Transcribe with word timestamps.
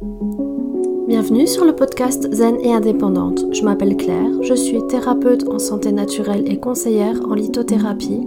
Bienvenue 0.00 1.48
sur 1.48 1.64
le 1.64 1.74
podcast 1.74 2.32
Zen 2.32 2.60
et 2.60 2.72
indépendante. 2.72 3.52
Je 3.52 3.62
m'appelle 3.62 3.96
Claire, 3.96 4.42
je 4.42 4.54
suis 4.54 4.86
thérapeute 4.86 5.48
en 5.48 5.58
santé 5.58 5.90
naturelle 5.90 6.48
et 6.48 6.60
conseillère 6.60 7.20
en 7.28 7.34
lithothérapie. 7.34 8.24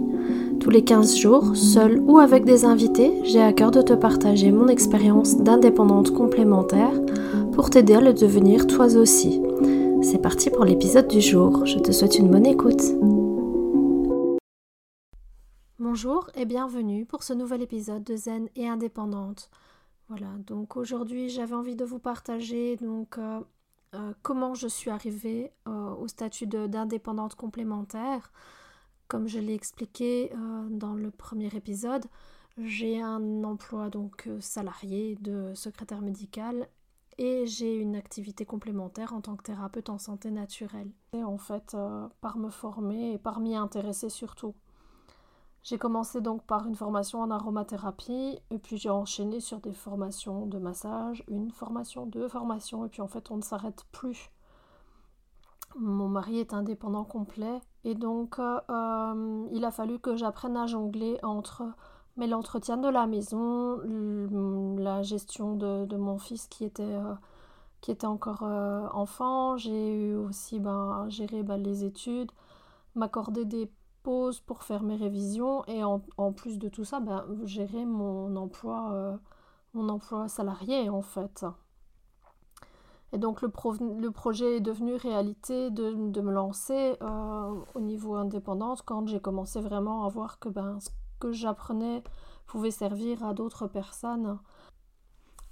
Tous 0.60 0.68
les 0.68 0.84
15 0.84 1.16
jours, 1.16 1.56
seule 1.56 1.98
ou 2.00 2.18
avec 2.18 2.44
des 2.44 2.66
invités, 2.66 3.12
j'ai 3.24 3.40
à 3.40 3.54
cœur 3.54 3.70
de 3.70 3.80
te 3.80 3.94
partager 3.94 4.52
mon 4.52 4.68
expérience 4.68 5.38
d'indépendante 5.38 6.12
complémentaire 6.12 6.92
pour 7.52 7.70
t'aider 7.70 7.94
à 7.94 8.02
le 8.02 8.12
devenir 8.12 8.66
toi 8.66 8.94
aussi. 8.94 9.40
C'est 10.02 10.20
parti 10.20 10.50
pour 10.50 10.66
l'épisode 10.66 11.08
du 11.08 11.22
jour. 11.22 11.64
Je 11.64 11.78
te 11.78 11.90
souhaite 11.90 12.18
une 12.18 12.28
bonne 12.28 12.46
écoute. 12.46 12.82
Bonjour 15.78 16.28
et 16.34 16.44
bienvenue 16.44 17.06
pour 17.06 17.22
ce 17.22 17.32
nouvel 17.32 17.62
épisode 17.62 18.04
de 18.04 18.16
Zen 18.16 18.48
et 18.56 18.68
indépendante. 18.68 19.48
Voilà, 20.08 20.28
donc 20.46 20.76
aujourd'hui 20.76 21.28
j'avais 21.28 21.54
envie 21.54 21.76
de 21.76 21.84
vous 21.84 21.98
partager 21.98 22.76
donc 22.76 23.18
euh, 23.18 23.40
euh, 23.94 24.12
comment 24.22 24.54
je 24.54 24.68
suis 24.68 24.90
arrivée 24.90 25.52
euh, 25.68 25.94
au 25.94 26.08
statut 26.08 26.46
d'indépendante 26.46 27.34
complémentaire. 27.34 28.32
Comme 29.08 29.28
je 29.28 29.38
l'ai 29.38 29.54
expliqué 29.54 30.32
dans 30.70 30.94
le 30.94 31.10
premier 31.10 31.54
épisode, 31.54 32.06
j'ai 32.56 32.98
un 33.02 33.44
emploi 33.44 33.90
donc 33.90 34.26
salarié 34.40 35.18
de 35.20 35.52
secrétaire 35.54 36.00
médical 36.00 36.66
et 37.18 37.46
j'ai 37.46 37.76
une 37.76 37.94
activité 37.94 38.46
complémentaire 38.46 39.12
en 39.12 39.20
tant 39.20 39.36
que 39.36 39.42
thérapeute 39.42 39.90
en 39.90 39.98
santé 39.98 40.30
naturelle. 40.30 40.90
Et 41.12 41.22
en 41.22 41.36
fait, 41.36 41.76
par 42.22 42.38
me 42.38 42.48
former 42.48 43.12
et 43.12 43.18
par 43.18 43.40
m'y 43.40 43.54
intéresser 43.54 44.08
surtout. 44.08 44.54
J'ai 45.62 45.78
commencé 45.78 46.20
donc 46.20 46.42
par 46.42 46.66
une 46.66 46.74
formation 46.74 47.20
en 47.20 47.30
aromathérapie, 47.30 48.38
et 48.50 48.58
puis 48.58 48.78
j'ai 48.78 48.90
enchaîné 48.90 49.38
sur 49.38 49.60
des 49.60 49.72
formations 49.72 50.46
de 50.46 50.58
massage, 50.58 51.22
une 51.28 51.52
formation, 51.52 52.04
deux 52.04 52.26
formations, 52.26 52.84
et 52.84 52.88
puis 52.88 53.00
en 53.00 53.06
fait 53.06 53.30
on 53.30 53.36
ne 53.36 53.42
s'arrête 53.42 53.84
plus. 53.92 54.32
Mon 55.76 56.08
mari 56.08 56.38
est 56.40 56.52
indépendant 56.52 57.04
complet, 57.04 57.60
et 57.84 57.94
donc 57.94 58.40
euh, 58.40 58.60
euh, 58.70 59.46
il 59.52 59.64
a 59.64 59.70
fallu 59.70 60.00
que 60.00 60.16
j'apprenne 60.16 60.56
à 60.56 60.66
jongler 60.66 61.18
entre 61.22 61.64
mais 62.16 62.26
l'entretien 62.26 62.76
de 62.76 62.88
la 62.88 63.06
maison, 63.06 63.78
la 64.76 65.02
gestion 65.02 65.56
de, 65.56 65.96
mon 65.96 66.18
fils 66.18 66.46
qui 66.46 66.64
était, 66.64 66.82
euh, 66.82 67.14
qui 67.80 67.90
était 67.90 68.06
encore 68.06 68.42
enfant, 68.42 69.56
j'ai 69.56 69.94
eu 69.94 70.14
aussi 70.16 70.60
ben, 70.60 71.06
gérer 71.08 71.42
ben, 71.42 71.56
les 71.56 71.84
études, 71.84 72.30
m'accorder 72.94 73.46
des 73.46 73.70
pause 74.02 74.40
pour 74.40 74.62
faire 74.62 74.82
mes 74.82 74.96
révisions 74.96 75.64
et 75.66 75.84
en, 75.84 76.00
plus 76.32 76.58
de 76.58 76.68
tout 76.68 76.84
ça, 76.84 77.00
ben, 77.00 77.24
gérer 77.44 77.84
mon 77.84 78.34
emploi, 78.36 78.92
euh, 78.92 79.16
mon 79.74 79.88
emploi 79.88 80.28
salarié 80.28 80.88
en 80.88 81.02
fait. 81.02 81.44
Et 83.12 83.18
donc 83.18 83.42
le, 83.42 83.50
le 84.00 84.10
projet 84.10 84.56
est 84.56 84.60
devenu 84.60 84.94
réalité 84.94 85.70
de, 85.70 86.10
de 86.10 86.20
me 86.20 86.32
lancer 86.32 86.96
euh, 87.02 87.54
au 87.74 87.80
niveau 87.80 88.14
indépendant 88.14 88.74
quand 88.84 89.06
j'ai 89.06 89.20
commencé 89.20 89.60
vraiment 89.60 90.04
à 90.06 90.08
voir 90.08 90.38
que 90.38 90.48
ben, 90.48 90.80
ce 90.80 90.88
que 91.20 91.32
j'apprenais 91.32 92.02
pouvait 92.46 92.70
servir 92.70 93.24
à 93.24 93.34
d'autres 93.34 93.66
personnes. 93.66 94.38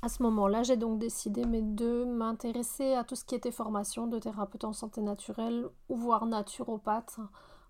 À 0.03 0.09
ce 0.09 0.23
moment-là, 0.23 0.63
j'ai 0.63 0.79
donc 0.79 0.99
décidé 0.99 1.45
de 1.45 2.05
m'intéresser 2.05 2.95
à 2.95 3.05
tout 3.05 3.15
ce 3.15 3.25
qui 3.25 3.35
était 3.35 3.51
formation 3.51 4.07
de 4.07 4.19
thérapeute 4.19 4.65
en 4.65 4.73
santé 4.73 5.03
naturelle 5.03 5.69
ou 5.91 5.97
voire 5.97 6.25
naturopathe 6.25 7.21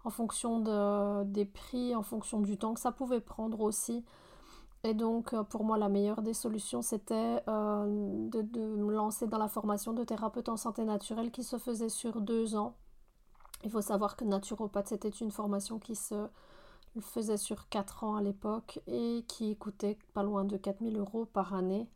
en 0.04 0.10
fonction 0.10 0.60
de, 0.60 1.24
des 1.24 1.44
prix, 1.44 1.94
en 1.94 2.02
fonction 2.02 2.40
du 2.40 2.56
temps 2.56 2.74
que 2.74 2.80
ça 2.80 2.92
pouvait 2.92 3.20
prendre 3.20 3.60
aussi. 3.60 4.04
Et 4.82 4.94
donc, 4.94 5.34
euh, 5.34 5.42
pour 5.42 5.64
moi, 5.64 5.76
la 5.76 5.88
meilleure 5.88 6.22
des 6.22 6.32
solutions, 6.32 6.80
c'était 6.80 7.42
euh, 7.48 8.28
de, 8.30 8.60
me 8.60 8.92
lancer 8.92 9.26
dans 9.26 9.38
la 9.38 9.48
formation 9.48 9.92
de 9.92 10.04
thérapeute 10.04 10.48
en 10.48 10.56
santé 10.56 10.84
naturelle 10.84 11.30
qui 11.30 11.44
se 11.44 11.58
faisait 11.58 11.90
sur 11.90 12.20
deux 12.22 12.56
ans. 12.56 12.76
Il 13.64 13.70
faut 13.70 13.82
savoir 13.82 14.16
que 14.16 14.24
naturopathe, 14.24 14.88
c'était 14.88 15.10
une 15.10 15.30
formation 15.30 15.78
qui 15.78 15.94
se 15.94 16.28
faisait 17.00 17.36
sur 17.36 17.68
quatre 17.68 18.04
ans 18.04 18.16
à 18.16 18.22
l'époque 18.22 18.80
et 18.86 19.24
qui 19.28 19.54
coûtait 19.56 19.98
pas 20.14 20.22
loin 20.22 20.44
de 20.44 20.56
4000 20.56 20.96
euros 20.96 21.26
par 21.26 21.54
année. 21.54 21.86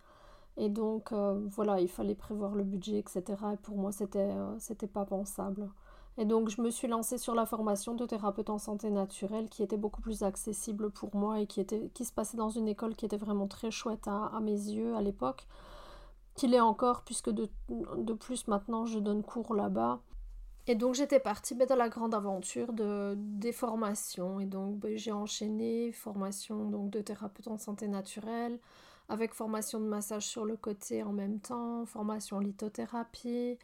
Et 0.58 0.68
donc, 0.68 1.12
euh, 1.12 1.40
voilà, 1.48 1.80
il 1.80 1.88
fallait 1.88 2.14
prévoir 2.14 2.54
le 2.54 2.64
budget, 2.64 2.98
etc. 2.98 3.22
Et 3.54 3.56
pour 3.56 3.76
moi, 3.78 3.92
c'était 3.92 4.34
c'était 4.58 4.86
pas 4.86 5.04
pensable. 5.06 5.70
Et 6.16 6.24
donc 6.24 6.48
je 6.48 6.60
me 6.60 6.70
suis 6.70 6.86
lancée 6.86 7.18
sur 7.18 7.34
la 7.34 7.44
formation 7.44 7.94
de 7.94 8.06
thérapeute 8.06 8.48
en 8.48 8.58
santé 8.58 8.90
naturelle 8.90 9.48
qui 9.48 9.62
était 9.62 9.76
beaucoup 9.76 10.00
plus 10.00 10.22
accessible 10.22 10.90
pour 10.90 11.14
moi 11.16 11.40
et 11.40 11.46
qui, 11.46 11.60
était, 11.60 11.90
qui 11.92 12.04
se 12.04 12.12
passait 12.12 12.36
dans 12.36 12.50
une 12.50 12.68
école 12.68 12.94
qui 12.94 13.04
était 13.04 13.16
vraiment 13.16 13.48
très 13.48 13.72
chouette 13.72 14.06
à, 14.06 14.38
mes 14.40 14.52
yeux 14.52 14.94
à 14.94 15.02
l'époque, 15.02 15.48
qu'il 16.36 16.54
est 16.54 16.60
encore 16.60 17.02
puisque 17.02 17.30
de, 17.30 17.48
de, 17.68 18.12
plus 18.12 18.46
maintenant 18.46 18.86
je 18.86 19.00
donne 19.00 19.24
cours 19.24 19.54
là-bas. 19.54 20.00
Et 20.68 20.76
donc 20.76 20.94
j'étais 20.94 21.18
partie 21.18 21.54
ben, 21.54 21.66
dans 21.66 21.76
la 21.76 21.88
grande 21.88 22.14
aventure 22.14 22.72
de, 22.72 23.14
des 23.16 23.52
formations 23.52 24.38
et 24.38 24.46
donc 24.46 24.78
ben, 24.78 24.96
j'ai 24.96 25.12
enchaîné 25.12 25.90
formation 25.90 26.64
donc, 26.64 26.90
de 26.90 27.00
thérapeute 27.00 27.48
en 27.48 27.58
santé 27.58 27.88
naturelle 27.88 28.60
avec 29.08 29.34
formation 29.34 29.80
de 29.80 29.86
massage 29.86 30.26
sur 30.26 30.44
le 30.44 30.56
côté 30.56 31.02
en 31.02 31.12
même 31.12 31.40
temps, 31.40 31.84
formation 31.84 32.38
lithothérapie, 32.38 33.58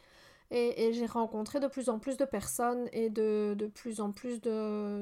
et, 0.53 0.91
j'ai 0.91 1.05
rencontré 1.05 1.61
de 1.61 1.67
plus 1.67 1.87
en 1.87 1.97
plus 1.97 2.17
de 2.17 2.25
personnes 2.25 2.89
et 2.91 3.09
de, 3.09 3.55
de 3.57 3.67
plus 3.67 4.01
en 4.01 4.11
plus 4.11 4.41
de, 4.41 5.01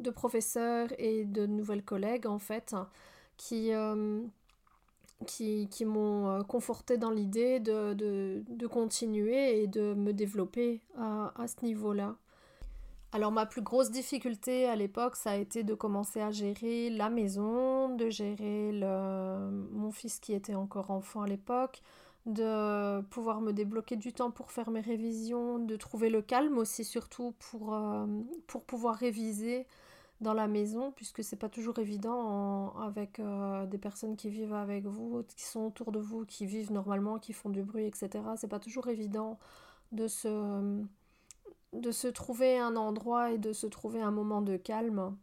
de, 0.00 0.10
professeurs 0.10 0.88
et 0.98 1.24
de 1.24 1.46
nouvelles 1.46 1.84
collègues, 1.84 2.26
en 2.26 2.38
fait, 2.38 2.76
qui, 3.36 3.72
euh, 3.72 4.22
qui, 5.26 5.68
qui 5.68 5.84
m'ont 5.84 6.28
euh, 6.28 6.42
conforté 6.42 6.96
dans 6.96 7.10
l'idée 7.10 7.58
de, 7.58 7.92
de, 7.94 8.44
de, 8.48 8.66
continuer 8.68 9.62
et 9.62 9.66
de 9.66 9.94
me 9.94 10.12
développer 10.12 10.80
à, 10.96 11.32
à 11.42 11.48
ce 11.48 11.64
niveau-là. 11.64 12.14
Alors 13.10 13.30
ma 13.30 13.46
plus 13.46 13.62
grosse 13.62 13.90
difficulté 13.90 14.66
à 14.66 14.76
l'époque, 14.76 15.16
ça 15.16 15.32
a 15.32 15.36
été 15.36 15.62
de 15.62 15.74
commencer 15.74 16.20
à 16.20 16.30
gérer 16.30 16.90
la 16.90 17.10
maison, 17.10 17.94
de 17.94 18.10
gérer 18.10 18.72
le... 18.72 19.50
mon 19.70 19.92
fils 19.92 20.18
qui 20.18 20.32
était 20.32 20.56
encore 20.56 20.90
enfant 20.90 21.22
à 21.22 21.28
l'époque, 21.28 21.80
de 22.26 23.02
pouvoir 23.02 23.40
me 23.40 23.52
débloquer 23.52 23.96
du 23.96 24.12
temps 24.12 24.30
pour 24.30 24.50
faire 24.50 24.70
mes 24.70 24.80
révisions, 24.80 25.58
de 25.58 25.76
trouver 25.76 26.08
le 26.08 26.22
calme 26.22 26.58
aussi 26.58 26.84
surtout 26.84 27.34
pour, 27.50 27.74
euh, 27.74 28.06
pouvoir 28.66 28.94
réviser 28.94 29.66
dans 30.20 30.32
la 30.32 30.46
maison 30.46 30.90
puisque 30.92 31.22
c'est 31.22 31.36
pas 31.36 31.50
toujours 31.50 31.78
évident 31.78 32.74
avec 32.78 33.18
euh, 33.20 33.66
des 33.66 33.78
personnes 33.78 34.16
qui 34.16 34.30
vivent 34.30 34.54
avec 34.54 34.86
vous, 34.86 35.22
qui 35.36 35.44
sont 35.44 35.66
autour 35.66 35.92
de 35.92 35.98
vous, 35.98 36.24
qui 36.24 36.46
vivent 36.46 36.72
normalement, 36.72 37.18
qui 37.18 37.32
font 37.34 37.50
du 37.50 37.62
bruit, 37.62 37.84
etc. 37.84 38.08
C'est 38.36 38.48
pas 38.48 38.60
toujours 38.60 38.88
évident 38.88 39.38
de 39.92 40.08
se, 40.08 40.82
de 41.74 41.90
se 41.90 42.08
trouver 42.08 42.58
un 42.58 42.76
endroit 42.76 43.32
et 43.32 43.38
de 43.38 43.52
se 43.52 43.66
trouver 43.66 44.00
un 44.00 44.10
moment 44.10 44.40
de 44.40 44.56
calme. 44.56 45.14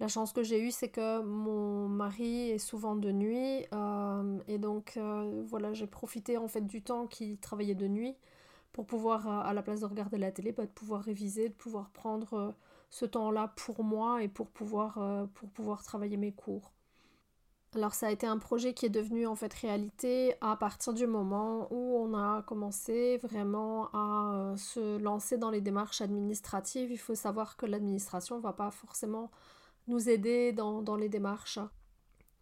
La 0.00 0.08
chance 0.08 0.32
que 0.32 0.42
j'ai 0.42 0.58
eue, 0.58 0.70
c'est 0.70 0.88
que 0.88 1.20
mon 1.20 1.86
mari 1.86 2.48
est 2.52 2.58
souvent 2.58 2.96
de 2.96 3.12
nuit 3.12 3.66
euh, 3.74 4.38
et 4.48 4.56
donc 4.56 4.94
euh, 4.96 5.42
voilà, 5.46 5.74
j'ai 5.74 5.86
profité 5.86 6.38
en 6.38 6.48
fait 6.48 6.62
du 6.62 6.80
temps 6.80 7.06
qu'il 7.06 7.36
travaillait 7.36 7.74
de 7.74 7.86
nuit 7.86 8.16
pour 8.72 8.86
pouvoir, 8.86 9.28
euh, 9.28 9.42
à 9.42 9.52
la 9.52 9.60
place 9.60 9.80
de 9.80 9.84
regarder 9.84 10.16
la 10.16 10.32
télé, 10.32 10.52
bah, 10.52 10.64
de 10.64 10.70
pouvoir 10.70 11.02
réviser, 11.02 11.50
de 11.50 11.54
pouvoir 11.54 11.90
prendre 11.90 12.54
ce 12.88 13.04
temps-là 13.04 13.52
pour 13.56 13.84
moi 13.84 14.22
et 14.22 14.28
pour 14.28 14.48
pouvoir, 14.48 14.98
pour 15.34 15.50
pouvoir 15.50 15.82
travailler 15.82 16.16
mes 16.16 16.32
cours. 16.32 16.72
Alors 17.74 17.92
ça 17.92 18.06
a 18.06 18.10
été 18.10 18.26
un 18.26 18.38
projet 18.38 18.72
qui 18.72 18.86
est 18.86 18.90
devenu 18.90 19.26
en 19.26 19.34
fait 19.34 19.52
réalité 19.52 20.34
à 20.40 20.56
partir 20.56 20.94
du 20.94 21.06
moment 21.06 21.68
où 21.70 21.98
on 21.98 22.14
a 22.14 22.42
commencé 22.42 23.18
vraiment 23.18 23.90
à 23.92 24.54
se 24.56 24.98
lancer 24.98 25.36
dans 25.36 25.50
les 25.50 25.60
démarches 25.60 26.00
administratives. 26.00 26.90
Il 26.90 26.98
faut 26.98 27.14
savoir 27.14 27.58
que 27.58 27.66
l'administration 27.66 28.38
ne 28.38 28.42
va 28.42 28.54
pas 28.54 28.70
forcément 28.70 29.30
nous 29.86 30.08
aider 30.08 30.52
dans, 30.52 30.82
dans, 30.82 30.96
les 30.96 31.08
démarches. 31.08 31.58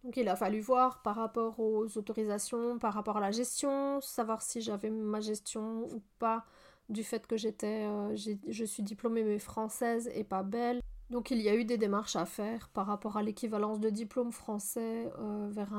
Donc 0.03 0.15
il 0.17 0.27
a 0.29 0.35
fallu 0.35 0.59
voir 0.59 1.01
par 1.01 1.15
rapport 1.15 1.59
aux 1.59 1.97
autorisations, 1.97 2.79
par 2.79 2.93
rapport 2.93 3.17
à 3.17 3.19
la 3.19 3.31
gestion, 3.31 3.99
savoir 4.01 4.41
si 4.41 4.61
j'avais 4.61 4.89
ma 4.89 5.19
gestion 5.19 5.83
ou 5.93 6.01
pas 6.19 6.45
du 6.87 7.03
fait 7.03 7.27
que 7.27 7.37
j'étais, 7.37 7.85
euh, 7.85 8.15
je 8.15 8.65
suis 8.65 8.83
diplômée 8.83 9.39
française 9.39 10.09
et 10.13 10.23
pas 10.23 10.43
belle. 10.43 10.81
Donc 11.09 11.31
il 11.31 11.41
y 11.41 11.49
a 11.49 11.55
eu 11.55 11.65
des 11.65 11.77
démarches 11.77 12.15
à 12.15 12.25
faire 12.25 12.69
par 12.69 12.85
rapport 12.85 13.17
à 13.17 13.23
l'équivalence 13.23 13.79
de 13.79 13.89
diplôme 13.89 14.31
français 14.31 15.11
euh, 15.19 15.49
vers, 15.51 15.73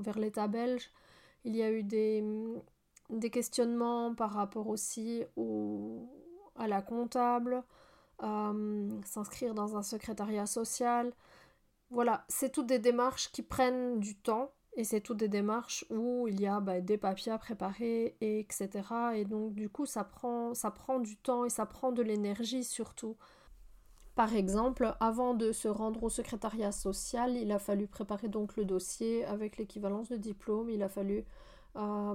vers 0.00 0.18
l'État 0.18 0.48
belge. 0.48 0.90
Il 1.44 1.56
y 1.56 1.62
a 1.62 1.70
eu 1.70 1.82
des, 1.82 2.24
des 3.10 3.30
questionnements 3.30 4.14
par 4.14 4.32
rapport 4.32 4.68
aussi 4.68 5.24
au, 5.36 6.08
à 6.56 6.68
la 6.68 6.82
comptable, 6.82 7.62
euh, 8.22 9.00
s'inscrire 9.04 9.54
dans 9.54 9.76
un 9.76 9.82
secrétariat 9.82 10.46
social. 10.46 11.12
Voilà, 11.90 12.24
c'est 12.28 12.50
toutes 12.50 12.66
des 12.66 12.78
démarches 12.78 13.30
qui 13.32 13.42
prennent 13.42 14.00
du 14.00 14.16
temps 14.16 14.52
et 14.76 14.84
c'est 14.84 15.00
toutes 15.00 15.16
des 15.16 15.28
démarches 15.28 15.86
où 15.90 16.28
il 16.28 16.40
y 16.40 16.46
a 16.46 16.60
bah, 16.60 16.80
des 16.80 16.98
papiers 16.98 17.32
à 17.32 17.38
préparer, 17.38 18.16
et 18.20 18.40
etc. 18.40 18.70
Et 19.14 19.24
donc 19.24 19.54
du 19.54 19.70
coup, 19.70 19.86
ça 19.86 20.04
prend, 20.04 20.54
ça 20.54 20.70
prend 20.70 21.00
du 21.00 21.16
temps 21.16 21.44
et 21.44 21.50
ça 21.50 21.64
prend 21.66 21.92
de 21.92 22.02
l'énergie 22.02 22.62
surtout. 22.62 23.16
Par 24.14 24.34
exemple, 24.34 24.94
avant 25.00 25.34
de 25.34 25.52
se 25.52 25.68
rendre 25.68 26.02
au 26.02 26.08
secrétariat 26.08 26.72
social, 26.72 27.36
il 27.36 27.52
a 27.52 27.58
fallu 27.58 27.86
préparer 27.86 28.28
donc 28.28 28.56
le 28.56 28.64
dossier 28.64 29.24
avec 29.24 29.56
l'équivalence 29.56 30.08
de 30.08 30.16
diplôme, 30.16 30.70
il 30.70 30.82
a 30.82 30.88
fallu 30.88 31.24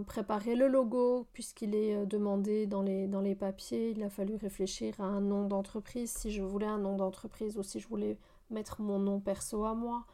préparer 0.07 0.55
le 0.55 0.67
logo 0.67 1.27
puisqu'il 1.33 1.75
est 1.75 2.05
demandé 2.05 2.65
dans 2.67 2.81
les, 2.81 3.07
dans 3.07 3.21
les 3.21 3.35
papiers. 3.35 3.91
Il 3.91 4.03
a 4.03 4.09
fallu 4.09 4.35
réfléchir 4.35 4.99
à 4.99 5.03
un 5.03 5.21
nom 5.21 5.45
d'entreprise 5.45 6.11
si 6.11 6.31
je 6.31 6.41
voulais 6.41 6.65
un 6.65 6.79
nom 6.79 6.95
d'entreprise 6.95 7.57
ou 7.57 7.63
si 7.63 7.79
je 7.79 7.87
voulais 7.87 8.17
mettre 8.49 8.81
mon 8.81 8.99
nom 8.99 9.19
perso 9.19 9.65
à 9.65 9.73
moi. 9.73 10.05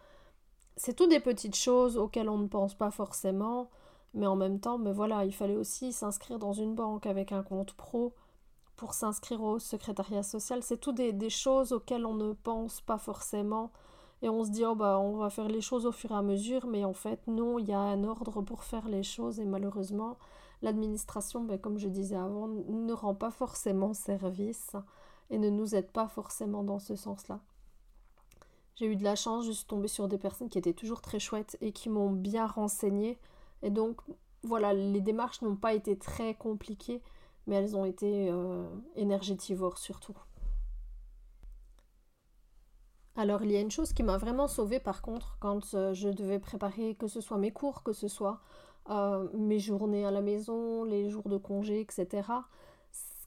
C'est 0.75 0.95
tout 0.95 1.07
des 1.07 1.19
petites 1.19 1.55
choses 1.55 1.97
auxquelles 1.97 2.29
on 2.29 2.37
ne 2.37 2.47
pense 2.47 2.75
pas 2.75 2.91
forcément, 2.91 3.69
mais 4.13 4.27
en 4.27 4.35
même 4.35 4.59
temps, 4.59 4.77
mais 4.77 4.93
voilà, 4.93 5.25
il 5.25 5.33
fallait 5.33 5.55
aussi 5.55 5.91
s'inscrire 5.91 6.39
dans 6.39 6.53
une 6.53 6.75
banque 6.75 7.05
avec 7.05 7.31
un 7.31 7.43
compte 7.43 7.73
pro 7.73 8.13
pour 8.75 8.93
s'inscrire 8.93 9.41
au 9.41 9.59
secrétariat 9.59 10.23
social. 10.23 10.61
C'est 10.61 10.77
tout 10.77 10.91
des, 10.91 11.29
choses 11.29 11.73
auxquelles 11.73 12.05
on 12.05 12.13
ne 12.13 12.33
pense 12.33 12.79
pas 12.81 12.99
forcément. 12.99 13.71
Et 14.21 14.29
on 14.29 14.43
se 14.43 14.49
dit, 14.49 14.65
oh 14.65 14.75
bah, 14.75 14.99
on 14.99 15.17
va 15.17 15.29
faire 15.29 15.47
les 15.47 15.61
choses 15.61 15.85
au 15.85 15.91
fur 15.91 16.11
et 16.11 16.15
à 16.15 16.21
mesure, 16.21 16.65
mais 16.67 16.83
en 16.83 16.93
fait, 16.93 17.25
non, 17.27 17.59
il 17.59 17.67
y 17.67 17.73
a 17.73 17.79
un 17.79 18.03
ordre 18.03 18.41
pour 18.41 18.63
faire 18.63 18.87
les 18.87 19.03
choses, 19.03 19.39
et 19.39 19.45
malheureusement, 19.45 20.17
l'administration, 20.61 21.43
ben, 21.43 21.59
comme 21.59 21.77
je 21.77 21.87
disais 21.87 22.15
avant, 22.15 22.47
ne 22.47 22.93
rend 22.93 23.13
pas 23.13 23.31
forcément 23.31 23.93
service 23.93 24.75
et 25.29 25.37
ne 25.37 25.49
nous 25.49 25.75
aide 25.75 25.91
pas 25.91 26.07
forcément 26.07 26.63
dans 26.63 26.79
ce 26.79 26.95
sens-là. 26.95 27.39
J'ai 28.75 28.87
eu 28.87 28.95
de 28.95 29.03
la 29.03 29.15
chance, 29.15 29.45
je 29.45 29.51
suis 29.51 29.65
tombée 29.65 29.87
sur 29.87 30.07
des 30.07 30.17
personnes 30.17 30.49
qui 30.49 30.57
étaient 30.57 30.73
toujours 30.73 31.01
très 31.01 31.19
chouettes 31.19 31.57
et 31.61 31.71
qui 31.71 31.89
m'ont 31.89 32.11
bien 32.11 32.45
renseignée. 32.45 33.17
Et 33.63 33.71
donc, 33.71 34.01
voilà, 34.43 34.73
les 34.73 35.01
démarches 35.01 35.41
n'ont 35.41 35.55
pas 35.55 35.73
été 35.73 35.97
très 35.97 36.35
compliquées, 36.35 37.01
mais 37.47 37.55
elles 37.55 37.75
ont 37.75 37.85
été 37.85 38.29
euh, 38.29 38.67
énergétivores 38.95 39.77
surtout. 39.79 40.15
Alors, 43.17 43.43
il 43.43 43.51
y 43.51 43.57
a 43.57 43.61
une 43.61 43.71
chose 43.71 43.93
qui 43.93 44.03
m'a 44.03 44.17
vraiment 44.17 44.47
sauvée 44.47 44.79
par 44.79 45.01
contre, 45.01 45.37
quand 45.39 45.73
euh, 45.73 45.93
je 45.93 46.09
devais 46.09 46.39
préparer 46.39 46.95
que 46.95 47.07
ce 47.07 47.19
soit 47.19 47.37
mes 47.37 47.51
cours, 47.51 47.83
que 47.83 47.91
ce 47.91 48.07
soit 48.07 48.39
euh, 48.89 49.27
mes 49.33 49.59
journées 49.59 50.05
à 50.05 50.11
la 50.11 50.21
maison, 50.21 50.85
les 50.85 51.09
jours 51.09 51.27
de 51.27 51.37
congé, 51.37 51.81
etc 51.81 52.23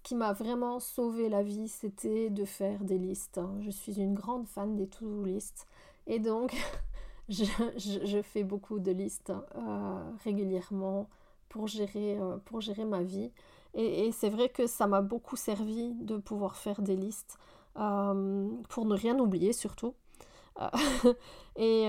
qui 0.02 0.14
m'a 0.14 0.32
vraiment 0.32 0.80
sauvé 0.80 1.28
la 1.28 1.42
vie, 1.42 1.68
c'était 1.68 2.30
de 2.30 2.44
faire 2.44 2.82
des 2.84 2.98
listes. 2.98 3.40
Je 3.60 3.70
suis 3.70 4.00
une 4.00 4.14
grande 4.14 4.46
fan 4.46 4.76
des 4.76 4.86
to-do 4.86 5.24
listes. 5.24 5.66
Et 6.06 6.18
donc, 6.18 6.56
je, 7.28 8.20
fais 8.22 8.42
beaucoup 8.42 8.78
de 8.78 8.90
listes 8.90 9.32
euh, 9.56 10.10
régulièrement 10.24 11.08
pour 11.48 11.66
gérer, 11.66 12.16
ma 12.84 13.02
vie. 13.02 13.30
Et, 13.74 14.10
c'est 14.12 14.30
vrai 14.30 14.48
que 14.48 14.66
ça 14.66 14.86
m'a 14.86 15.02
beaucoup 15.02 15.36
servi 15.36 15.94
de 15.94 16.16
pouvoir 16.16 16.56
faire 16.56 16.82
des 16.82 16.96
listes 16.96 17.38
pour 17.74 18.84
ne 18.84 18.94
rien 18.94 19.18
oublier 19.18 19.52
surtout. 19.52 19.94
et, 21.56 21.86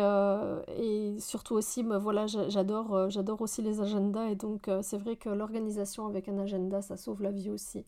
et, 0.77 1.19
surtout 1.19 1.55
aussi, 1.55 1.83
me, 1.83 1.97
voilà, 1.97 2.27
j'adore, 2.27 3.09
j'adore 3.09 3.41
aussi 3.41 3.61
les 3.61 3.81
agendas 3.81 4.29
et 4.29 4.35
donc 4.35 4.69
c'est 4.81 4.97
vrai 4.97 5.17
que 5.17 5.29
l'organisation 5.29 6.07
avec 6.07 6.29
un 6.29 6.37
agenda, 6.37 6.81
ça 6.81 6.95
sauve 6.95 7.21
la 7.21 7.31
vie 7.31 7.49
aussi 7.49 7.85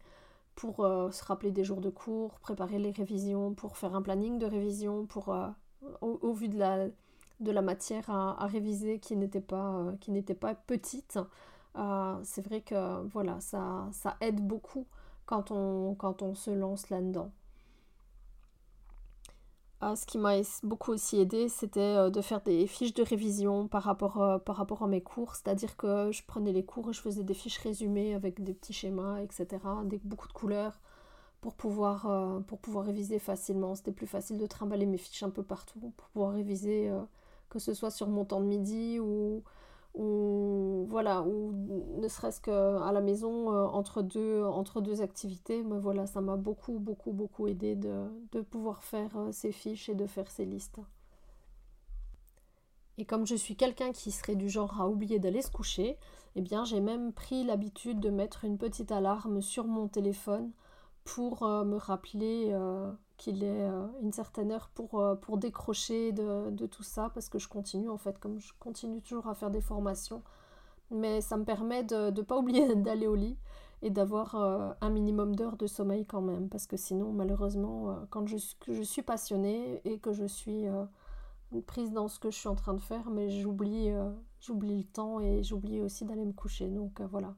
pour 0.56 0.82
euh, 0.82 1.12
se 1.12 1.24
rappeler 1.26 1.52
des 1.52 1.64
jours 1.64 1.82
de 1.82 1.90
cours, 1.90 2.40
préparer 2.40 2.80
les 2.80 2.92
révisions, 2.92 3.54
pour 3.54 3.78
faire 3.78 3.96
un 3.96 4.02
planning 4.02 4.40
de 4.40 4.46
révision, 4.46 5.06
pour, 5.06 5.30
euh, 5.30 5.48
au, 6.02 6.34
vu 6.34 6.48
de 6.48 6.58
la, 6.58 6.88
de 7.40 7.52
la 7.52 7.62
matière 7.62 8.10
à, 8.10 8.46
réviser 8.48 9.00
qui 9.00 9.16
n'était 9.16 9.42
pas, 9.42 9.76
euh, 9.76 9.96
qui 10.00 10.12
pas 10.34 10.56
petite. 10.56 11.20
c'est 12.24 12.46
vrai 12.46 12.62
que 12.62 13.02
voilà, 13.08 13.40
ça, 13.40 13.88
ça 13.92 14.16
aide 14.22 14.42
beaucoup 14.46 14.86
quand 15.26 15.52
on, 15.52 15.96
quand 15.96 16.22
on 16.22 16.36
se 16.36 16.52
lance 16.52 16.90
là-dedans. 16.90 17.32
Ah, 19.86 19.98
ce 19.98 20.06
qui 20.06 20.18
m'a 20.18 20.36
beaucoup 20.64 20.94
aussi 20.94 21.20
aidé, 21.20 21.50
c'était 21.50 21.82
euh, 21.82 22.10
de 22.10 22.22
faire 22.22 22.40
des 22.40 22.68
fiches 22.68 22.94
de 22.94 23.04
révision 23.04 23.68
par 23.68 23.84
rapport, 23.84 24.22
euh, 24.22 24.38
par 24.38 24.56
rapport 24.56 24.82
à 24.82 24.88
mes 24.88 25.02
cours. 25.02 25.36
C'est-à-dire 25.36 25.76
que 25.76 26.10
je 26.10 26.24
prenais 26.26 26.54
les 26.54 26.64
cours 26.64 26.90
et 26.90 26.94
je 26.94 27.02
faisais 27.02 27.24
des 27.24 27.34
fiches 27.34 27.58
résumées 27.58 28.14
avec 28.14 28.42
des 28.42 28.54
petits 28.54 28.72
schémas, 28.72 29.20
etc., 29.20 29.46
des, 29.84 30.00
beaucoup 30.06 30.30
de 30.30 30.34
couleurs 30.34 30.80
pour 31.42 31.54
pouvoir, 31.56 32.06
euh, 32.10 32.40
pour 32.40 32.60
pouvoir 32.60 32.86
réviser 32.86 33.20
facilement. 33.20 33.76
C'était 33.76 33.92
plus 33.92 34.08
facile 34.08 34.38
de 34.38 34.46
trimballer 34.48 34.86
mes 34.86 34.98
fiches 34.98 35.24
un 35.24 35.30
peu 35.30 35.44
partout 35.44 35.92
pour 35.98 36.08
pouvoir 36.12 36.32
réviser, 36.32 36.90
que 37.50 37.60
ce 37.60 37.74
soit 37.74 37.92
sur 37.92 38.08
mon 38.08 38.24
temps 38.24 38.40
de 38.40 38.46
midi 38.46 39.02
ou, 39.02 39.44
ou 39.94 40.86
voilà 40.90 41.22
ou 41.22 41.54
ne 42.00 42.08
serait-ce 42.08 42.42
qu'à 42.42 42.92
la 42.92 43.02
maison 43.02 43.52
euh, 43.52 43.66
entre 43.66 44.02
deux 44.82 45.02
activités. 45.02 45.64
Mais 45.64 45.80
voilà 45.80 46.06
ça 46.08 46.22
m'a 46.22 46.36
beaucoup 46.36 46.80
beaucoup 46.80 47.12
beaucoup 47.12 47.48
aidé 47.48 47.76
de, 47.76 48.06
de 48.32 48.42
pouvoir 48.42 48.84
faire 48.84 49.16
euh, 49.18 49.32
ces 49.32 49.52
fiches 49.52 49.90
et 49.90 49.96
de 49.96 50.06
faire 50.06 50.30
ces 50.30 50.46
listes. 50.46 50.80
Et 52.98 53.06
comme 53.06 53.26
je 53.26 53.36
suis 53.36 53.56
quelqu'un 53.56 53.92
qui 53.92 54.12
serait 54.12 54.36
du 54.36 54.50
genre 54.50 54.80
à 54.80 54.88
oublier 54.88 55.20
d'aller 55.20 55.42
se 55.42 55.50
coucher 55.52 55.98
eh 56.36 56.42
bien 56.42 56.64
j'ai 56.66 56.80
même 56.80 57.14
pris 57.14 57.44
l'habitude 57.44 58.00
de 58.00 58.10
mettre 58.10 58.46
une 58.46 58.58
petite 58.58 58.92
alarme 58.92 59.42
sur 59.42 59.66
mon 59.66 59.88
téléphone 59.88 60.52
pour 61.04 61.44
euh, 61.44 61.64
me 61.66 61.78
rappeler 61.78 62.54
qu'il 63.18 63.44
est 63.44 63.64
euh, 63.64 63.88
une 64.02 64.12
certaine 64.12 64.52
heure 64.52 64.70
pour, 64.74 65.00
euh, 65.00 65.16
pour 65.16 65.38
décrocher 65.38 66.12
de, 66.12 66.50
de, 66.50 66.66
tout 66.66 66.84
ça, 66.84 67.10
parce 67.14 67.30
que 67.30 67.40
je 67.40 67.48
continue 67.48 67.90
en 67.90 67.98
fait, 67.98 68.20
comme 68.20 68.40
je 68.40 68.52
continue 68.60 69.02
toujours 69.02 69.28
à 69.28 69.36
faire 69.36 69.52
des 69.52 69.62
formations. 69.62 70.24
Mais 70.92 71.22
ça 71.22 71.38
me 71.38 71.46
permet 71.46 71.84
de 71.84 72.12
ne 72.12 72.22
pas 72.22 72.38
oublier 72.40 72.76
d'aller 72.76 73.08
au 73.08 73.16
lit 73.16 73.38
et 73.82 73.90
d'avoir 73.90 74.36
euh, 74.36 74.72
un 74.82 74.90
minimum 74.90 75.36
d'heures 75.36 75.58
de 75.58 75.68
sommeil 75.68 76.06
quand 76.06 76.22
même, 76.22 76.50
parce 76.50 76.68
que 76.68 76.78
sinon, 76.78 77.12
malheureusement, 77.12 77.98
quand 78.10 78.28
je, 78.28 78.38
je, 78.68 78.82
suis 78.82 79.02
passionnée 79.02 79.82
et 79.86 80.00
que 80.00 80.14
je 80.14 80.26
suis 80.26 80.66
prise 81.68 81.92
dans 81.92 82.08
ce 82.08 82.20
que 82.20 82.32
je 82.32 82.38
suis 82.38 82.48
en 82.48 82.56
train 82.56 82.74
de 82.74 82.82
faire, 82.82 83.10
mais 83.10 83.30
j'oublie 83.30 83.94
j'oublie 84.40 84.78
le 84.78 84.84
temps 84.84 85.20
et 85.20 85.44
j'oublie 85.44 85.82
aussi 85.82 86.06
d'aller 86.06 86.26
me 86.26 86.34
coucher. 86.34 86.68
Donc 86.68 87.02
voilà. 87.02 87.36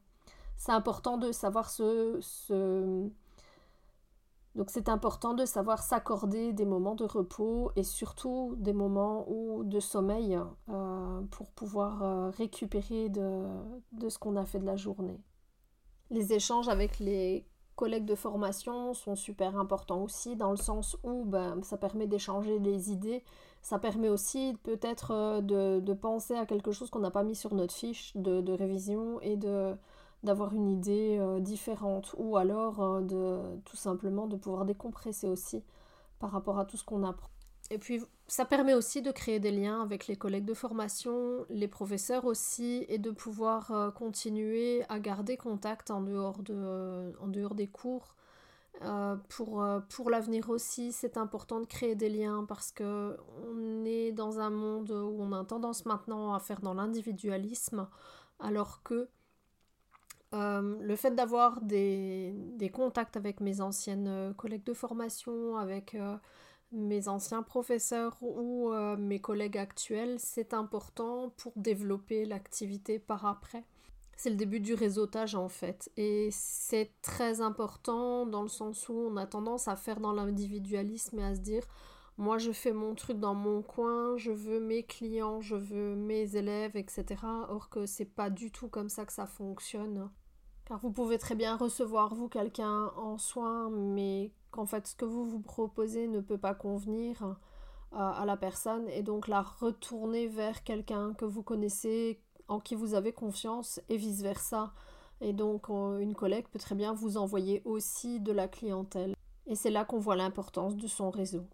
C'est 0.57 0.71
important 0.71 1.17
de 1.17 1.31
savoir 1.31 1.69
se, 1.69 2.17
se 2.21 3.09
donc 4.55 4.69
c'est 4.69 4.87
important 4.87 5.33
de 5.33 5.45
savoir 5.45 5.83
s'accorder 5.83 6.53
des 6.53 6.65
moments 6.65 6.95
de 6.95 7.03
repos 7.03 7.71
et 7.75 7.83
surtout 7.83 8.55
des 8.57 8.71
moments 8.71 9.25
de 9.63 9.79
sommeil 9.81 10.39
euh, 10.69 11.21
pour 11.31 11.51
pouvoir 11.51 12.03
euh, 12.03 12.29
récupérer 12.29 13.09
de, 13.09 13.43
ce 14.07 14.17
qu'on 14.17 14.37
a 14.37 14.45
fait 14.45 14.59
de 14.59 14.65
la 14.65 14.77
journée. 14.77 15.19
Les 16.09 16.31
échanges 16.31 16.69
avec 16.69 16.99
les 16.99 17.45
collègues 17.75 18.05
de 18.05 18.15
formation 18.15 18.93
sont 18.93 19.17
super 19.17 19.57
importants 19.57 20.01
aussi 20.01 20.37
dans 20.37 20.51
le 20.51 20.57
sens 20.57 20.95
où 21.03 21.25
ben, 21.25 21.61
ça 21.61 21.77
permet 21.77 22.07
d'échanger 22.07 22.57
les 22.59 22.91
idées, 22.91 23.25
ça 23.61 23.77
permet 23.77 24.07
aussi 24.07 24.57
peut-être 24.63 25.11
euh, 25.11 25.81
de, 25.81 25.93
penser 25.93 26.35
à 26.35 26.45
quelque 26.45 26.71
chose 26.71 26.89
qu'on 26.89 26.99
n'a 26.99 27.11
pas 27.11 27.23
mis 27.23 27.35
sur 27.35 27.53
notre 27.53 27.73
fiche 27.73 28.15
de 28.15 28.53
révision 28.53 29.19
et 29.19 29.35
de, 29.35 29.75
d'avoir 30.25 30.53
une 30.53 30.69
idée 30.69 31.17
euh, 31.19 31.39
différente 31.39 32.13
ou 32.17 32.35
alors 32.35 32.81
euh, 32.81 33.01
de 33.01 33.61
tout 33.63 33.77
simplement 33.77 34.27
de 34.27 34.35
pouvoir 34.35 34.65
décompresser 34.65 35.27
aussi 35.27 35.63
par 36.19 36.31
rapport 36.31 36.59
à 36.59 36.65
tout 36.65 36.75
ce 36.75 36.83
qu'on 36.83 37.03
apprend. 37.03 37.29
Et 37.71 37.77
puis 37.77 38.01
ça 38.27 38.45
permet 38.45 38.73
aussi 38.73 39.01
de 39.01 39.11
créer 39.11 39.39
des 39.39 39.51
liens 39.51 39.81
avec 39.81 40.07
les 40.07 40.15
collègues 40.15 40.45
de 40.45 40.53
formation, 40.53 41.45
les 41.49 41.67
professeurs 41.67 42.25
aussi, 42.25 42.85
et 42.89 42.97
de 42.97 43.11
pouvoir 43.11 43.71
euh, 43.71 43.91
continuer 43.91 44.83
à 44.89 44.99
garder 44.99 45.37
contact 45.37 45.89
en 45.89 46.01
dehors, 46.01 46.41
de, 46.43 47.13
en 47.21 47.27
dehors 47.27 47.55
des 47.55 47.67
cours. 47.67 48.15
pour 49.29 49.63
pour 49.89 50.09
l'avenir 50.09 50.49
aussi, 50.49 50.91
c'est 50.91 51.17
important 51.17 51.61
de 51.61 51.65
créer 51.65 51.95
des 51.95 52.09
liens 52.09 52.45
parce 52.45 52.71
que 52.71 53.15
on 53.47 53.85
est 53.85 54.11
dans 54.11 54.39
un 54.39 54.49
monde 54.49 54.91
où 54.91 55.17
on 55.21 55.31
a 55.31 55.45
tendance 55.45 55.85
maintenant 55.85 56.33
à 56.33 56.39
faire 56.39 56.61
dans 56.61 56.73
l'individualisme, 56.73 57.87
alors 58.39 58.83
que 58.83 59.07
euh, 60.33 60.77
le 60.81 60.95
fait 60.95 61.11
d'avoir 61.11 61.61
des, 61.61 62.33
contacts 62.73 63.15
avec 63.15 63.39
mes 63.39 63.61
anciennes 63.61 64.07
euh, 64.07 64.33
collègues 64.33 64.65
de 64.65 64.73
formation, 64.73 65.57
avec 65.57 65.95
euh, 65.95 66.17
mes 66.71 67.07
anciens 67.07 67.43
professeurs 67.43 68.17
ou 68.21 68.71
mes 68.97 69.19
collègues 69.21 69.57
actuels, 69.57 70.15
c'est 70.19 70.53
important 70.53 71.29
pour 71.37 71.53
développer 71.55 72.25
l'activité 72.25 72.99
par 72.99 73.25
après. 73.25 73.63
C'est 74.17 74.29
le 74.29 74.35
début 74.35 74.59
du 74.59 74.73
réseautage 74.73 75.35
en 75.35 75.47
fait. 75.47 75.89
Et 75.95 76.29
c'est 76.31 76.91
très 77.01 77.39
important 77.39 78.25
dans 78.25 78.41
le 78.41 78.49
sens 78.49 78.89
où 78.89 78.93
on 78.93 79.15
a 79.15 79.25
tendance 79.25 79.67
à 79.67 79.75
faire 79.75 79.99
dans 79.99 80.11
l'individualisme 80.11 81.19
et 81.19 81.23
à 81.23 81.35
se 81.35 81.41
dire 81.41 81.63
moi 82.17 82.37
je 82.37 82.51
fais 82.51 82.71
mon 82.71 82.95
truc 82.95 83.19
dans 83.19 83.33
mon 83.33 83.61
coin, 83.61 84.15
je 84.17 84.31
veux 84.31 84.59
mes 84.59 84.83
clients, 84.83 85.41
je 85.41 85.55
veux 85.55 85.95
mes 85.95 86.35
élèves, 86.35 86.77
etc. 86.77 87.05
Or 87.49 87.69
que 87.69 87.85
c'est 87.85 88.05
pas 88.05 88.29
du 88.29 88.51
tout 88.51 88.69
comme 88.69 88.89
ça 88.89 89.05
que 89.05 89.13
ça 89.13 89.25
fonctionne. 89.25 90.09
Car 90.65 90.79
vous 90.79 90.91
pouvez 90.91 91.17
très 91.17 91.35
bien 91.35 91.57
recevoir, 91.57 92.15
vous, 92.15 92.27
quelqu'un 92.27 92.91
en 92.97 93.17
soins, 93.17 93.69
mais 93.69 94.31
qu'en 94.51 94.65
fait, 94.65 94.87
ce 94.87 94.95
que 94.95 95.05
vous 95.05 95.23
vous 95.25 95.39
proposez 95.39 96.07
ne 96.07 96.21
peut 96.21 96.39
pas 96.39 96.55
convenir 96.55 97.21
euh, 97.23 97.97
à 97.97 98.25
la 98.25 98.35
personne, 98.35 98.89
et 98.89 99.03
donc 99.03 99.27
la 99.27 99.43
retourner 99.43 100.27
vers 100.27 100.63
quelqu'un 100.63 101.13
que 101.13 101.25
vous 101.25 101.43
connaissez, 101.43 102.19
en 102.47 102.59
qui 102.59 102.73
vous 102.73 102.95
avez 102.95 103.13
confiance, 103.13 103.79
et 103.89 103.97
vice-versa. 103.97 104.73
Et 105.21 105.33
donc, 105.33 105.69
une 105.69 106.15
collègue 106.15 106.47
peut 106.51 106.59
très 106.59 106.75
bien 106.75 106.93
vous 106.93 107.17
envoyer 107.17 107.61
aussi 107.65 108.19
de 108.19 108.31
la 108.31 108.47
clientèle. 108.47 109.15
Et 109.45 109.55
c'est 109.55 109.69
là 109.69 109.85
qu'on 109.85 109.99
voit 109.99 110.15
l'importance 110.15 110.75
de 110.75 110.87
son 110.87 111.11
réseau. 111.11 111.45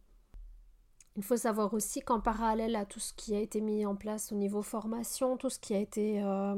Il 1.17 1.23
faut 1.23 1.35
savoir 1.35 1.73
aussi 1.73 1.99
qu'en 1.99 2.21
parallèle 2.21 2.75
à 2.75 2.85
tout 2.85 3.01
ce 3.01 3.13
qui 3.13 3.35
a 3.35 3.39
été 3.39 3.59
mis 3.59 3.85
en 3.85 3.95
place 3.95 4.31
au 4.31 4.35
niveau 4.35 4.61
formation, 4.61 5.35
tout 5.35 5.49
ce 5.49 5.59
qui 5.59 5.73
a 5.73 5.79
été 5.79 6.23
euh, 6.23 6.55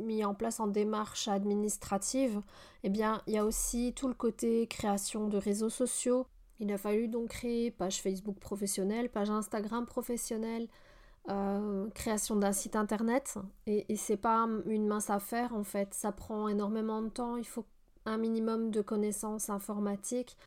mis 0.00 0.24
en 0.24 0.34
place 0.34 0.58
en 0.58 0.68
démarche 0.68 1.28
administrative, 1.28 2.40
eh 2.82 2.88
bien, 2.88 3.20
il 3.26 3.34
y 3.34 3.38
a 3.38 3.44
aussi 3.44 3.92
tout 3.94 4.08
le 4.08 4.14
côté 4.14 4.66
création 4.68 5.28
de 5.28 5.36
réseaux 5.36 5.68
sociaux. 5.68 6.26
Il 6.60 6.72
a 6.72 6.78
fallu 6.78 7.08
donc 7.08 7.28
créer 7.28 7.70
page 7.70 8.00
Facebook 8.00 8.38
professionnelle, 8.38 9.10
page 9.10 9.28
Instagram 9.28 9.84
professionnelle, 9.84 10.68
euh, 11.28 11.90
création 11.90 12.36
d'un 12.36 12.52
site 12.52 12.76
internet. 12.76 13.36
Et, 13.66 13.92
et 13.92 13.96
c'est 13.96 14.16
pas 14.16 14.48
une 14.64 14.86
mince 14.86 15.10
affaire 15.10 15.54
en 15.54 15.64
fait, 15.64 15.92
ça 15.92 16.10
prend 16.10 16.48
énormément 16.48 17.02
de 17.02 17.08
temps. 17.10 17.36
Il 17.36 17.46
faut 17.46 17.66
un 18.06 18.16
minimum 18.16 18.70
de 18.70 18.80
connaissances 18.80 19.50
informatiques 19.50 20.38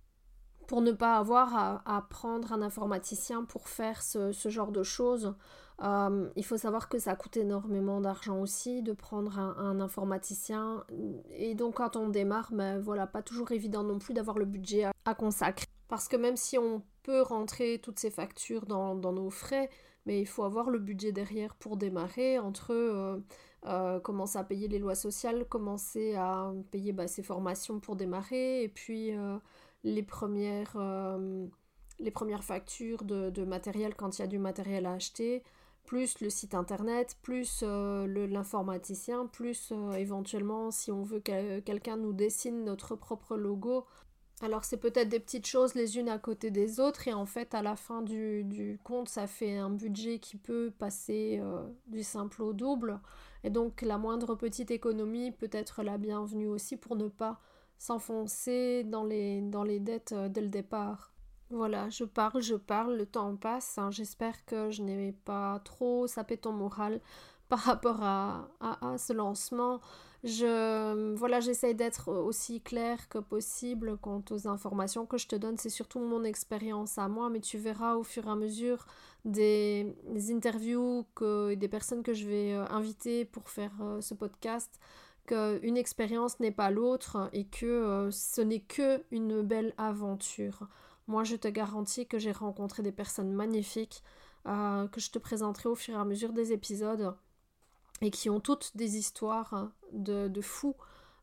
pour 0.67 0.81
ne 0.81 0.91
pas 0.91 1.17
avoir 1.17 1.81
à, 1.85 2.01
prendre 2.09 2.53
un 2.53 2.61
informaticien 2.61 3.43
pour 3.43 3.67
faire 3.67 4.01
ce, 4.01 4.31
genre 4.49 4.71
de 4.71 4.83
choses. 4.83 5.35
Euh, 5.81 6.29
il 6.35 6.45
faut 6.45 6.57
savoir 6.57 6.87
que 6.87 6.99
ça 6.99 7.15
coûte 7.15 7.37
énormément 7.37 7.99
d'argent 7.99 8.39
aussi 8.39 8.81
de 8.83 8.93
prendre 8.93 9.39
un, 9.39 9.79
informaticien. 9.79 10.83
Et 11.31 11.55
donc 11.55 11.75
quand 11.75 11.95
on 11.95 12.09
démarre, 12.09 12.51
ben 12.53 12.79
voilà, 12.79 13.07
pas 13.07 13.21
toujours 13.21 13.51
évident 13.51 13.83
non 13.83 13.99
plus 13.99 14.13
d'avoir 14.13 14.37
le 14.37 14.45
budget 14.45 14.85
à, 15.05 15.15
consacrer. 15.15 15.67
Parce 15.87 16.07
que 16.07 16.15
même 16.15 16.37
si 16.37 16.57
on 16.57 16.83
peut 17.03 17.21
rentrer 17.21 17.79
toutes 17.81 17.99
ces 17.99 18.09
factures 18.09 18.65
dans, 18.65 18.95
nos 18.95 19.29
frais, 19.29 19.69
mais 20.05 20.21
il 20.21 20.25
faut 20.25 20.43
avoir 20.43 20.69
le 20.69 20.79
budget 20.79 21.11
derrière 21.11 21.55
pour 21.55 21.77
démarrer 21.77 22.39
entre 22.39 22.71
euh, 22.71 23.19
euh, 23.65 23.99
commencer 23.99 24.37
à 24.37 24.43
payer 24.43 24.67
les 24.67 24.79
lois 24.79 24.95
sociales, 24.95 25.45
commencer 25.47 26.15
à 26.15 26.51
payer 26.71 26.93
bah, 26.93 27.07
ses 27.07 27.23
formations 27.23 27.79
pour 27.79 27.95
démarrer, 27.95 28.63
et 28.63 28.69
puis 28.69 29.11
les 29.83 30.03
premières, 30.03 30.73
euh, 30.75 31.47
les 31.99 32.11
premières 32.11 32.43
factures 32.43 33.03
de, 33.03 33.43
matériel 33.43 33.95
quand 33.95 34.17
il 34.17 34.21
y 34.21 34.25
a 34.25 34.27
du 34.27 34.39
matériel 34.39 34.85
à 34.85 34.93
acheter, 34.93 35.43
plus 35.85 36.21
le 36.21 36.29
site 36.29 36.55
internet, 36.55 37.17
plus 37.21 37.61
euh, 37.63 38.07
l'informaticien, 38.27 39.27
plus 39.27 39.71
euh, 39.71 39.91
éventuellement 39.93 40.71
si 40.71 40.91
on 40.91 41.03
veut 41.03 41.19
que 41.19 41.59
quelqu'un 41.59 41.97
nous 41.97 42.13
dessine 42.13 42.63
notre 42.63 42.95
propre 42.95 43.35
logo. 43.35 43.85
Alors 44.41 44.63
c'est 44.65 44.77
peut-être 44.77 45.09
des 45.09 45.19
petites 45.19 45.45
choses 45.45 45.75
les 45.75 45.97
unes 45.97 46.09
à 46.09 46.17
côté 46.17 46.51
des 46.51 46.79
autres 46.79 47.07
et 47.07 47.13
en 47.13 47.25
fait 47.25 47.53
à 47.53 47.61
la 47.61 47.75
fin 47.75 48.01
du, 48.01 48.43
du 48.43 48.79
compte 48.83 49.07
ça 49.07 49.27
fait 49.27 49.57
un 49.57 49.69
budget 49.69 50.19
qui 50.19 50.37
peut 50.37 50.73
passer 50.77 51.39
du 51.87 52.03
simple 52.03 52.41
au 52.41 52.51
double 52.51 52.99
et 53.43 53.51
donc 53.51 53.83
la 53.83 53.97
moindre 53.97 54.35
petite 54.35 54.71
économie 54.71 55.31
peut 55.31 55.51
être 55.51 55.83
la 55.83 55.97
bienvenue 55.97 56.47
aussi 56.47 56.75
pour 56.75 56.97
ne 56.97 57.07
pas 57.07 57.39
s'enfoncer 57.83 58.85
dans 58.85 59.03
les, 59.03 59.41
dettes 59.81 60.13
euh, 60.13 60.29
dès 60.29 60.39
le 60.39 60.47
départ. 60.47 61.11
Voilà, 61.49 61.89
je 61.89 62.05
parle, 62.05 62.41
je 62.41 62.55
parle, 62.55 62.95
le 62.95 63.05
temps 63.05 63.35
passe. 63.35 63.77
Hein. 63.77 63.91
J'espère 63.91 64.45
que 64.45 64.71
je 64.71 64.81
n'ai 64.81 65.11
pas 65.25 65.59
trop 65.65 66.07
sapé 66.07 66.37
ton 66.37 66.53
moral 66.53 67.01
par 67.49 67.59
rapport 67.59 68.01
à, 68.01 68.47
à, 68.61 68.97
ce 68.97 69.11
lancement. 69.11 69.81
Je, 70.23 71.13
voilà, 71.15 71.41
j'essaye 71.41 71.75
d'être 71.75 72.09
aussi 72.09 72.61
claire 72.61 73.09
que 73.09 73.17
possible 73.17 73.97
quant 73.97 74.23
aux 74.31 74.47
informations 74.47 75.05
que 75.05 75.17
je 75.17 75.27
te 75.27 75.35
donne. 75.35 75.57
C'est 75.57 75.69
surtout 75.69 75.99
mon 75.99 76.23
expérience 76.23 76.97
à 76.97 77.09
moi, 77.09 77.29
mais 77.29 77.41
tu 77.41 77.57
verras 77.57 77.95
au 77.95 78.03
fur 78.03 78.25
et 78.27 78.31
à 78.31 78.35
mesure 78.35 78.85
des, 79.25 79.93
interviews 80.31 81.05
que 81.15 81.53
des 81.55 81.67
personnes 81.67 82.01
que 82.01 82.13
je 82.13 82.25
vais 82.25 82.53
euh, 82.53 82.65
inviter 82.69 83.25
pour 83.25 83.49
faire 83.49 83.73
euh, 83.81 83.99
ce 83.99 84.13
podcast 84.13 84.79
qu'une 85.25 85.77
expérience 85.77 86.39
n'est 86.39 86.51
pas 86.51 86.71
l'autre 86.71 87.29
et 87.33 87.45
que 87.45 87.65
euh, 87.65 88.11
ce 88.11 88.41
n'est 88.41 88.61
que 88.61 89.03
une 89.11 89.41
belle 89.41 89.73
aventure. 89.77 90.67
Moi, 91.07 91.23
je 91.23 91.35
te 91.35 91.47
garantis 91.47 92.07
que 92.07 92.19
j'ai 92.19 92.31
rencontré 92.31 92.83
des 92.83 92.91
personnes 92.91 93.31
magnifiques 93.31 94.03
euh, 94.47 94.87
que 94.87 94.99
je 94.99 95.11
te 95.11 95.19
présenterai 95.19 95.69
au 95.69 95.75
fur 95.75 95.95
et 95.95 95.97
à 95.97 96.05
mesure 96.05 96.33
des 96.33 96.51
épisodes 96.51 97.15
et 98.01 98.11
qui 98.11 98.29
ont 98.29 98.41
toutes 98.41 98.75
des 98.75 98.97
histoires 98.97 99.71
de, 99.93 100.27
de 100.27 100.41
fous 100.41 100.75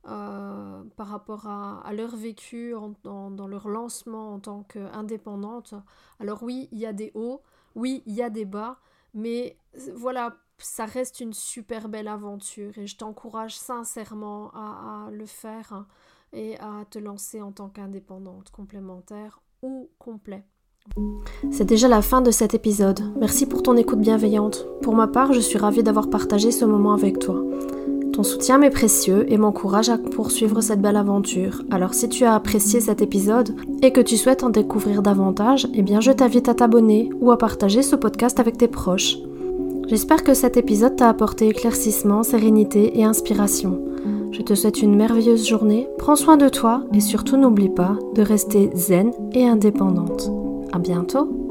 euh, 0.08 0.82
par 0.96 1.08
rapport 1.08 1.46
à, 1.46 1.92
leur 1.92 2.16
vécu 2.16 2.74
dans 3.04 3.46
leur 3.46 3.68
lancement 3.68 4.34
en 4.34 4.40
tant 4.40 4.62
qu'indépendante. 4.62 5.74
Alors 6.20 6.42
oui, 6.42 6.68
il 6.72 6.78
y 6.78 6.86
a 6.86 6.94
des 6.94 7.12
hauts, 7.14 7.42
oui, 7.74 8.02
il 8.06 8.14
y 8.14 8.22
a 8.22 8.30
des 8.30 8.46
bas, 8.46 8.78
mais 9.12 9.58
voilà, 9.94 10.36
ça 10.62 10.84
reste 10.84 11.20
une 11.20 11.32
super 11.32 11.88
belle 11.88 12.08
aventure 12.08 12.76
et 12.78 12.86
je 12.86 12.96
t'encourage 12.96 13.56
sincèrement 13.56 14.50
à, 14.54 15.08
le 15.10 15.26
faire 15.26 15.72
hein, 15.72 15.86
et 16.32 16.58
à 16.58 16.84
te 16.88 16.98
lancer 16.98 17.40
en 17.40 17.52
tant 17.52 17.68
qu'indépendante 17.68 18.50
complémentaire 18.50 19.40
ou 19.62 19.90
complet. 19.98 20.44
C'est 21.50 21.64
déjà 21.64 21.88
la 21.88 22.02
fin 22.02 22.20
de 22.20 22.30
cet 22.30 22.54
épisode. 22.54 23.00
Merci 23.18 23.46
pour 23.46 23.62
ton 23.62 23.76
écoute 23.76 24.00
bienveillante. 24.00 24.66
Pour 24.82 24.94
ma 24.94 25.08
part, 25.08 25.32
je 25.32 25.40
suis 25.40 25.58
ravie 25.58 25.82
d'avoir 25.82 26.08
partagé 26.08 26.50
ce 26.50 26.64
moment 26.64 26.92
avec 26.92 27.18
toi. 27.18 27.42
Ton 28.12 28.22
soutien 28.22 28.58
m'est 28.58 28.70
précieux 28.70 29.30
et 29.32 29.38
m'encourage 29.38 29.88
à 29.88 29.96
poursuivre 29.96 30.60
cette 30.60 30.82
belle 30.82 30.96
aventure. 30.96 31.62
Alors 31.70 31.94
si 31.94 32.08
tu 32.08 32.24
as 32.24 32.34
apprécié 32.34 32.80
cet 32.80 33.02
épisode 33.02 33.54
et 33.82 33.92
que 33.92 34.00
tu 34.00 34.16
souhaites 34.16 34.42
en 34.42 34.50
découvrir 34.50 35.02
davantage, 35.02 35.68
eh 35.74 35.82
bien 35.82 36.00
je 36.00 36.12
t'invite 36.12 36.48
à 36.48 36.54
t'abonner 36.54 37.10
ou 37.20 37.30
à 37.30 37.38
partager 37.38 37.82
ce 37.82 37.96
podcast 37.96 38.40
avec 38.40 38.58
tes 38.58 38.68
proches. 38.68 39.16
J'espère 39.90 40.22
que 40.22 40.34
cet 40.34 40.56
épisode 40.56 40.94
t'a 40.94 41.08
apporté 41.08 41.48
éclaircissement, 41.48 42.22
sérénité 42.22 43.00
et 43.00 43.02
inspiration. 43.02 43.82
Je 44.30 44.40
te 44.40 44.54
souhaite 44.54 44.82
une 44.82 44.94
merveilleuse 44.94 45.48
journée, 45.48 45.88
prends 45.98 46.14
soin 46.14 46.36
de 46.36 46.48
toi 46.48 46.84
et 46.94 47.00
surtout 47.00 47.36
n'oublie 47.36 47.70
pas 47.70 47.98
de 48.14 48.22
rester 48.22 48.70
zen 48.72 49.10
et 49.32 49.48
indépendante. 49.48 50.30
À 50.72 50.78
bientôt! 50.78 51.49